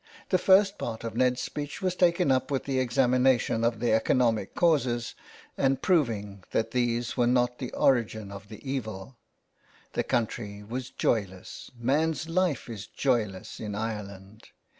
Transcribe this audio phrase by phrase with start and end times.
[0.29, 3.93] The first part of Ned's speech was taken up with the examina tion of the
[3.93, 5.13] economic causes,
[5.59, 9.17] and proving that these were not the origin of the evil.
[9.93, 14.47] The country was joyless; man's life is joyless in Ireland.